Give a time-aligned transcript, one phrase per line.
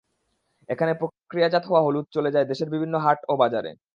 [0.69, 3.71] এখানে প্রক্রিয়াজাত হওয়া হলুদ চলে যায় দেশের বিভিন্ন হাট ও বাজারে।